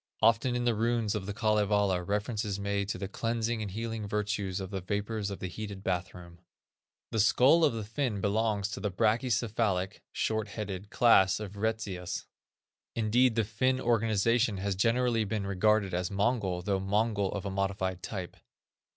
[0.23, 4.07] Often in the runes of The Kalevala reference is made to the "cleansing and healing
[4.07, 6.39] virtues of the vapors of the heated bathroom."
[7.11, 12.25] The skull of the Finn belongs to the brachycephalic (short headed) class of Retzius.
[12.95, 18.01] Indeed the Finn organization has generally been regarded as Mongol, though Mongol of a modified
[18.01, 18.37] type.